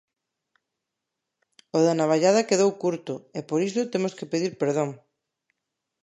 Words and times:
O 1.77 1.79
da 1.85 1.97
navallada 1.99 2.47
quedou 2.49 2.71
curto, 2.83 3.13
e 3.37 3.39
por 3.49 3.59
iso 3.67 3.91
temos 3.93 4.13
que 4.17 4.29
pedir 4.31 4.51
perdón. 4.61 4.89